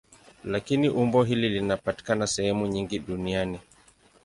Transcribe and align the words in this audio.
Lakini 0.43 0.89
umbo 0.89 1.23
hili 1.23 1.49
linapatikana 1.49 2.27
sehemu 2.27 2.67
nyingi 2.67 2.99
duniani. 2.99 3.59